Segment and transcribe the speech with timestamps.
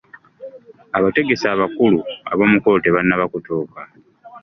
[0.97, 1.99] Abategesi abakulu
[2.31, 3.81] ab'omukolo tebannaba kutuuka.